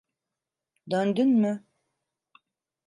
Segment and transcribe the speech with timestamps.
[0.89, 1.65] Döndün mü?